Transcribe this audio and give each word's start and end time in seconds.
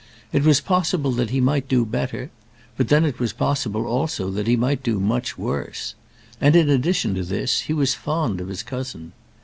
It 0.33 0.41
was 0.43 0.61
possible 0.61 1.11
that 1.11 1.29
he 1.29 1.39
might 1.39 1.67
do 1.67 1.85
better; 1.85 2.31
but 2.75 2.87
then 2.87 3.05
it 3.05 3.19
was 3.19 3.33
possible 3.33 3.85
also 3.85 4.31
that 4.31 4.47
he 4.47 4.55
might 4.55 4.81
do 4.81 4.99
much 4.99 5.37
worse; 5.37 5.93
and, 6.41 6.55
in 6.55 6.69
addition 6.71 7.13
to 7.13 7.23
this, 7.23 7.59
he 7.61 7.73
was 7.73 7.93
fond 7.93 8.41
of 8.41 8.47
his 8.47 8.63
cousin. 8.63 9.11